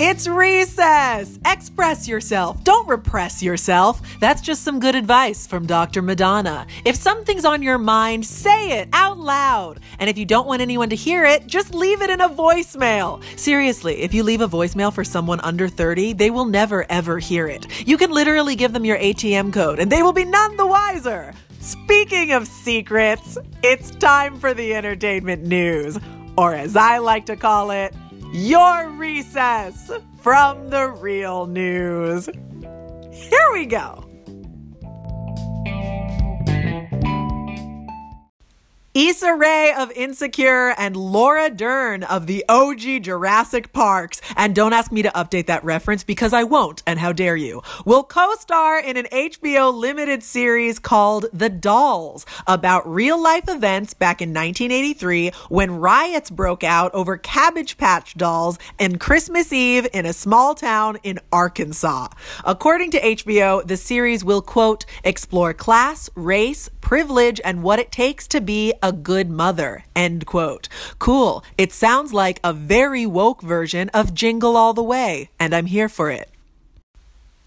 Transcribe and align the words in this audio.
It's 0.00 0.26
recess! 0.26 1.38
Express 1.46 2.08
yourself. 2.08 2.64
Don't 2.64 2.88
repress 2.88 3.40
yourself. 3.44 4.02
That's 4.18 4.42
just 4.42 4.64
some 4.64 4.80
good 4.80 4.96
advice 4.96 5.46
from 5.46 5.66
Dr. 5.66 6.02
Madonna. 6.02 6.66
If 6.84 6.96
something's 6.96 7.44
on 7.44 7.62
your 7.62 7.78
mind, 7.78 8.26
say 8.26 8.80
it 8.80 8.88
out 8.92 9.18
loud. 9.18 9.78
And 10.00 10.10
if 10.10 10.18
you 10.18 10.24
don't 10.24 10.48
want 10.48 10.62
anyone 10.62 10.90
to 10.90 10.96
hear 10.96 11.24
it, 11.24 11.46
just 11.46 11.76
leave 11.76 12.02
it 12.02 12.10
in 12.10 12.20
a 12.20 12.28
voicemail. 12.28 13.22
Seriously, 13.38 14.02
if 14.02 14.12
you 14.12 14.24
leave 14.24 14.40
a 14.40 14.48
voicemail 14.48 14.92
for 14.92 15.04
someone 15.04 15.38
under 15.40 15.68
30, 15.68 16.14
they 16.14 16.28
will 16.28 16.46
never 16.46 16.84
ever 16.90 17.20
hear 17.20 17.46
it. 17.46 17.68
You 17.86 17.96
can 17.96 18.10
literally 18.10 18.56
give 18.56 18.72
them 18.72 18.84
your 18.84 18.98
ATM 18.98 19.52
code 19.52 19.78
and 19.78 19.92
they 19.92 20.02
will 20.02 20.12
be 20.12 20.24
none 20.24 20.56
the 20.56 20.66
wiser. 20.66 21.34
Speaking 21.60 22.32
of 22.32 22.48
secrets, 22.48 23.38
it's 23.62 23.92
time 23.92 24.40
for 24.40 24.54
the 24.54 24.74
entertainment 24.74 25.44
news, 25.44 25.98
or 26.36 26.52
as 26.52 26.74
I 26.74 26.98
like 26.98 27.26
to 27.26 27.36
call 27.36 27.70
it, 27.70 27.94
your 28.34 28.88
recess 28.88 29.92
from 30.20 30.68
the 30.68 30.88
real 30.88 31.46
news. 31.46 32.28
Here 33.12 33.52
we 33.52 33.64
go. 33.64 34.04
Issa 38.96 39.34
Rae 39.34 39.74
of 39.76 39.90
Insecure 39.90 40.72
and 40.78 40.96
Laura 40.96 41.50
Dern 41.50 42.04
of 42.04 42.28
the 42.28 42.44
OG 42.48 43.02
Jurassic 43.02 43.72
Parks. 43.72 44.20
And 44.36 44.54
don't 44.54 44.72
ask 44.72 44.92
me 44.92 45.02
to 45.02 45.08
update 45.08 45.46
that 45.46 45.64
reference 45.64 46.04
because 46.04 46.32
I 46.32 46.44
won't, 46.44 46.84
and 46.86 47.00
how 47.00 47.12
dare 47.12 47.34
you, 47.34 47.60
will 47.84 48.04
co 48.04 48.36
star 48.38 48.78
in 48.78 48.96
an 48.96 49.06
HBO 49.06 49.74
limited 49.74 50.22
series 50.22 50.78
called 50.78 51.26
The 51.32 51.48
Dolls 51.48 52.24
about 52.46 52.88
real 52.88 53.20
life 53.20 53.48
events 53.48 53.94
back 53.94 54.22
in 54.22 54.28
1983 54.28 55.32
when 55.48 55.80
riots 55.80 56.30
broke 56.30 56.62
out 56.62 56.94
over 56.94 57.16
Cabbage 57.16 57.76
Patch 57.76 58.14
dolls 58.14 58.60
and 58.78 59.00
Christmas 59.00 59.52
Eve 59.52 59.88
in 59.92 60.06
a 60.06 60.12
small 60.12 60.54
town 60.54 60.98
in 61.02 61.18
Arkansas. 61.32 62.10
According 62.44 62.92
to 62.92 63.00
HBO, 63.00 63.66
the 63.66 63.76
series 63.76 64.24
will, 64.24 64.40
quote, 64.40 64.86
explore 65.02 65.52
class, 65.52 66.08
race, 66.14 66.70
privilege, 66.80 67.40
and 67.44 67.64
what 67.64 67.80
it 67.80 67.90
takes 67.90 68.28
to 68.28 68.40
be 68.40 68.72
a 68.84 68.92
good 68.92 69.30
mother. 69.30 69.84
End 69.96 70.26
quote. 70.26 70.68
Cool. 70.98 71.42
It 71.56 71.72
sounds 71.72 72.12
like 72.12 72.38
a 72.44 72.52
very 72.52 73.06
woke 73.06 73.40
version 73.40 73.88
of 73.94 74.12
Jingle 74.12 74.58
All 74.58 74.74
the 74.74 74.82
Way, 74.82 75.30
and 75.40 75.54
I'm 75.54 75.66
here 75.66 75.88
for 75.88 76.10
it. 76.10 76.28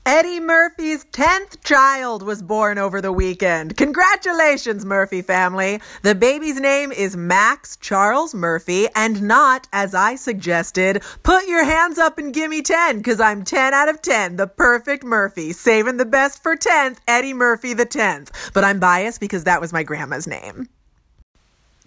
Eddie 0.03 0.39
Murphy's 0.39 1.03
10th 1.11 1.61
child 1.63 2.23
was 2.23 2.41
born 2.41 2.77
over 2.77 3.01
the 3.01 3.11
weekend. 3.11 3.75
Congratulations, 3.75 4.85
Murphy 4.85 5.21
family. 5.21 5.81
The 6.01 6.15
baby's 6.15 6.59
name 6.61 6.93
is 6.93 7.17
Max 7.17 7.75
Charles 7.75 8.33
Murphy, 8.33 8.87
and 8.95 9.21
not, 9.23 9.67
as 9.73 9.93
I 9.93 10.15
suggested, 10.15 11.03
put 11.23 11.47
your 11.47 11.65
hands 11.65 11.99
up 11.99 12.17
and 12.17 12.33
give 12.33 12.49
me 12.49 12.61
10, 12.61 12.97
because 12.97 13.19
I'm 13.19 13.43
10 13.43 13.73
out 13.73 13.89
of 13.89 14.01
10, 14.01 14.37
the 14.37 14.47
perfect 14.47 15.03
Murphy. 15.03 15.51
Saving 15.51 15.97
the 15.97 16.05
best 16.05 16.41
for 16.41 16.55
10th, 16.55 16.97
Eddie 17.07 17.33
Murphy 17.33 17.73
the 17.73 17.85
10th. 17.85 18.53
But 18.53 18.63
I'm 18.63 18.79
biased 18.79 19.19
because 19.19 19.43
that 19.43 19.61
was 19.61 19.73
my 19.73 19.83
grandma's 19.83 20.25
name. 20.25 20.69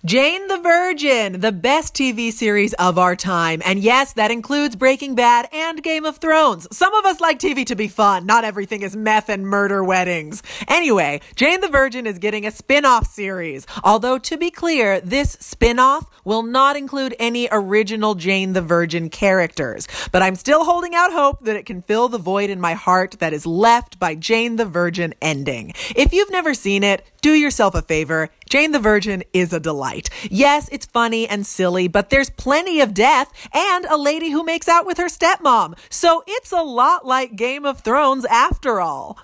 Jane 0.02 0.46
the 0.46 0.56
Virgin, 0.56 1.40
the 1.40 1.52
best 1.52 1.92
TV 1.92 2.32
series 2.32 2.72
of 2.74 2.96
our 2.96 3.14
time. 3.14 3.60
And 3.66 3.78
yes, 3.78 4.14
that 4.14 4.30
includes 4.30 4.74
Breaking 4.74 5.14
Bad 5.14 5.46
and 5.52 5.82
Game 5.82 6.06
of 6.06 6.16
Thrones. 6.16 6.66
Some 6.74 6.94
of 6.94 7.04
us 7.04 7.20
like 7.20 7.38
TV 7.38 7.66
to 7.66 7.76
be 7.76 7.86
fun. 7.86 8.24
Not 8.24 8.42
everything 8.42 8.80
is 8.80 8.96
meth 8.96 9.28
and 9.28 9.46
murder 9.46 9.84
weddings. 9.84 10.42
Anyway, 10.68 11.20
Jane 11.36 11.60
the 11.60 11.68
Virgin 11.68 12.06
is 12.06 12.18
getting 12.18 12.46
a 12.46 12.50
spin-off 12.50 13.08
series. 13.08 13.66
Although 13.84 14.16
to 14.16 14.38
be 14.38 14.50
clear, 14.50 15.02
this 15.02 15.32
spin-off 15.32 16.08
will 16.24 16.44
not 16.44 16.78
include 16.78 17.14
any 17.18 17.46
original 17.52 18.14
Jane 18.14 18.54
the 18.54 18.62
Virgin 18.62 19.10
characters. 19.10 19.86
But 20.12 20.22
I'm 20.22 20.34
still 20.34 20.64
holding 20.64 20.94
out 20.94 21.12
hope 21.12 21.44
that 21.44 21.56
it 21.56 21.66
can 21.66 21.82
fill 21.82 22.08
the 22.08 22.16
void 22.16 22.48
in 22.48 22.58
my 22.58 22.72
heart 22.72 23.16
that 23.18 23.34
is 23.34 23.44
left 23.44 23.98
by 23.98 24.14
Jane 24.14 24.56
the 24.56 24.64
Virgin 24.64 25.12
ending. 25.20 25.74
If 25.94 26.14
you've 26.14 26.30
never 26.30 26.54
seen 26.54 26.84
it, 26.84 27.04
do 27.20 27.34
yourself 27.34 27.74
a 27.74 27.82
favor. 27.82 28.30
Jane 28.50 28.72
the 28.72 28.80
Virgin 28.80 29.22
is 29.32 29.52
a 29.52 29.60
delight. 29.60 30.10
Yes, 30.28 30.68
it's 30.72 30.84
funny 30.84 31.28
and 31.28 31.46
silly, 31.46 31.86
but 31.86 32.10
there's 32.10 32.30
plenty 32.30 32.80
of 32.80 32.92
death 32.92 33.32
and 33.54 33.84
a 33.84 33.96
lady 33.96 34.30
who 34.30 34.42
makes 34.42 34.66
out 34.66 34.84
with 34.84 34.98
her 34.98 35.06
stepmom. 35.06 35.78
So 35.88 36.24
it's 36.26 36.50
a 36.50 36.60
lot 36.60 37.06
like 37.06 37.36
Game 37.36 37.64
of 37.64 37.82
Thrones 37.82 38.24
after 38.24 38.80
all. 38.80 39.18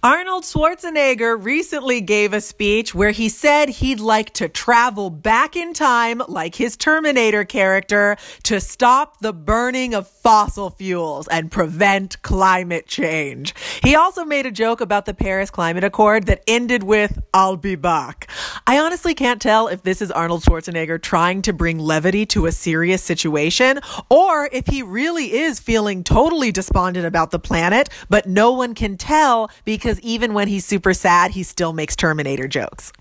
Arnold 0.00 0.44
Schwarzenegger 0.44 1.36
recently 1.44 2.00
gave 2.00 2.32
a 2.32 2.40
speech 2.40 2.94
where 2.94 3.10
he 3.10 3.28
said 3.28 3.68
he'd 3.68 3.98
like 3.98 4.32
to 4.34 4.48
travel 4.48 5.10
back 5.10 5.56
in 5.56 5.72
time, 5.72 6.22
like 6.28 6.54
his 6.54 6.76
Terminator 6.76 7.44
character, 7.44 8.16
to 8.44 8.60
stop 8.60 9.18
the 9.18 9.32
burning 9.32 9.94
of 9.94 10.06
fossil 10.06 10.70
fuels 10.70 11.26
and 11.26 11.50
prevent 11.50 12.22
climate 12.22 12.86
change. 12.86 13.52
He 13.82 13.96
also 13.96 14.24
made 14.24 14.46
a 14.46 14.52
joke 14.52 14.80
about 14.80 15.04
the 15.04 15.14
Paris 15.14 15.50
Climate 15.50 15.82
Accord 15.82 16.26
that 16.26 16.44
ended 16.46 16.84
with, 16.84 17.18
I'll 17.34 17.56
be 17.56 17.74
back. 17.74 18.27
I 18.68 18.80
honestly 18.80 19.14
can't 19.14 19.40
tell 19.40 19.68
if 19.68 19.82
this 19.82 20.02
is 20.02 20.10
Arnold 20.10 20.42
Schwarzenegger 20.42 21.00
trying 21.00 21.40
to 21.40 21.54
bring 21.54 21.78
levity 21.78 22.26
to 22.26 22.44
a 22.44 22.52
serious 22.52 23.02
situation, 23.02 23.80
or 24.10 24.50
if 24.52 24.66
he 24.66 24.82
really 24.82 25.32
is 25.32 25.58
feeling 25.58 26.04
totally 26.04 26.52
despondent 26.52 27.06
about 27.06 27.30
the 27.30 27.38
planet, 27.38 27.88
but 28.10 28.26
no 28.26 28.52
one 28.52 28.74
can 28.74 28.98
tell 28.98 29.50
because 29.64 29.98
even 30.00 30.34
when 30.34 30.48
he's 30.48 30.66
super 30.66 30.92
sad, 30.92 31.30
he 31.30 31.44
still 31.44 31.72
makes 31.72 31.96
Terminator 31.96 32.46
jokes. 32.46 32.92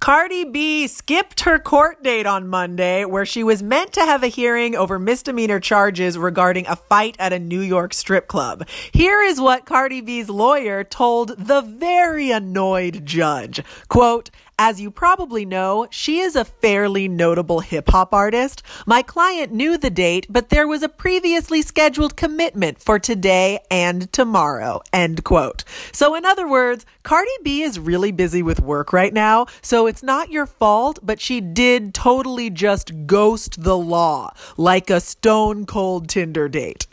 Cardi 0.00 0.44
B 0.44 0.86
skipped 0.86 1.40
her 1.40 1.58
court 1.58 2.04
date 2.04 2.24
on 2.24 2.46
Monday, 2.46 3.04
where 3.04 3.26
she 3.26 3.42
was 3.42 3.64
meant 3.64 3.92
to 3.94 4.00
have 4.00 4.22
a 4.22 4.28
hearing 4.28 4.76
over 4.76 4.96
misdemeanor 4.96 5.58
charges 5.58 6.16
regarding 6.16 6.68
a 6.68 6.76
fight 6.76 7.16
at 7.18 7.32
a 7.32 7.38
New 7.40 7.60
York 7.60 7.92
strip 7.92 8.28
club. 8.28 8.66
Here 8.92 9.20
is 9.20 9.40
what 9.40 9.66
Cardi 9.66 10.00
B's 10.00 10.30
lawyer 10.30 10.84
told 10.84 11.36
the 11.36 11.62
very 11.62 12.30
annoyed 12.30 13.04
judge. 13.04 13.60
Quote, 13.88 14.30
as 14.58 14.80
you 14.80 14.90
probably 14.90 15.44
know, 15.44 15.86
she 15.88 16.18
is 16.18 16.34
a 16.34 16.44
fairly 16.44 17.06
notable 17.06 17.60
hip 17.60 17.88
hop 17.90 18.12
artist. 18.12 18.60
My 18.86 19.02
client 19.02 19.52
knew 19.52 19.78
the 19.78 19.88
date, 19.88 20.26
but 20.28 20.48
there 20.48 20.66
was 20.66 20.82
a 20.82 20.88
previously 20.88 21.62
scheduled 21.62 22.16
commitment 22.16 22.80
for 22.80 22.98
today 22.98 23.60
and 23.70 24.12
tomorrow. 24.12 24.82
End 24.92 25.22
quote. 25.22 25.62
So 25.92 26.16
in 26.16 26.26
other 26.26 26.48
words, 26.48 26.84
Cardi 27.04 27.30
B 27.44 27.62
is 27.62 27.78
really 27.78 28.10
busy 28.10 28.42
with 28.42 28.60
work 28.60 28.92
right 28.92 29.14
now, 29.14 29.46
so 29.62 29.86
it's 29.86 30.02
not 30.02 30.32
your 30.32 30.46
fault, 30.46 30.98
but 31.04 31.20
she 31.20 31.40
did 31.40 31.94
totally 31.94 32.50
just 32.50 33.06
ghost 33.06 33.62
the 33.62 33.78
law, 33.78 34.32
like 34.56 34.90
a 34.90 35.00
stone 35.00 35.66
cold 35.66 36.08
Tinder 36.08 36.48
date. 36.48 36.87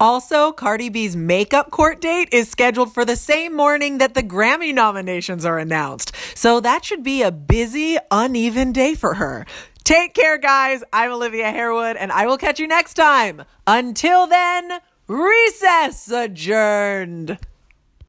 Also, 0.00 0.50
Cardi 0.50 0.88
B's 0.88 1.14
makeup 1.14 1.70
court 1.70 2.00
date 2.00 2.30
is 2.32 2.48
scheduled 2.48 2.94
for 2.94 3.04
the 3.04 3.16
same 3.16 3.54
morning 3.54 3.98
that 3.98 4.14
the 4.14 4.22
Grammy 4.22 4.72
nominations 4.72 5.44
are 5.44 5.58
announced. 5.58 6.16
So 6.34 6.58
that 6.60 6.86
should 6.86 7.02
be 7.02 7.20
a 7.20 7.30
busy, 7.30 7.98
uneven 8.10 8.72
day 8.72 8.94
for 8.94 9.14
her. 9.14 9.44
Take 9.84 10.14
care, 10.14 10.38
guys. 10.38 10.82
I'm 10.90 11.12
Olivia 11.12 11.50
Harewood, 11.50 11.96
and 11.96 12.10
I 12.12 12.26
will 12.26 12.38
catch 12.38 12.58
you 12.58 12.66
next 12.66 12.94
time. 12.94 13.42
Until 13.66 14.26
then, 14.26 14.80
recess 15.06 16.10
adjourned. 16.10 17.38